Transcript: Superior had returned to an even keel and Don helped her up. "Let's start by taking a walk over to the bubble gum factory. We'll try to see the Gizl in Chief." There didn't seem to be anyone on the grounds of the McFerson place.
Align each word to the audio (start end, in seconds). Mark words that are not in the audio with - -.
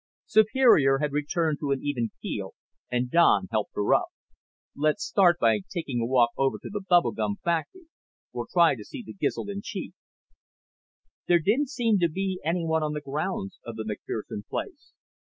Superior 0.25 0.97
had 0.97 1.11
returned 1.11 1.59
to 1.59 1.69
an 1.69 1.81
even 1.83 2.09
keel 2.23 2.55
and 2.89 3.11
Don 3.11 3.47
helped 3.51 3.75
her 3.75 3.93
up. 3.93 4.07
"Let's 4.75 5.03
start 5.05 5.37
by 5.39 5.59
taking 5.69 6.01
a 6.01 6.07
walk 6.07 6.31
over 6.35 6.57
to 6.63 6.69
the 6.71 6.81
bubble 6.89 7.11
gum 7.11 7.35
factory. 7.43 7.85
We'll 8.33 8.47
try 8.51 8.73
to 8.75 8.83
see 8.83 9.03
the 9.05 9.13
Gizl 9.13 9.47
in 9.47 9.61
Chief." 9.63 9.93
There 11.27 11.37
didn't 11.37 11.69
seem 11.69 11.99
to 11.99 12.09
be 12.09 12.41
anyone 12.43 12.81
on 12.81 12.93
the 12.93 13.01
grounds 13.01 13.59
of 13.63 13.75
the 13.75 13.83
McFerson 13.83 14.43
place. 14.49 14.91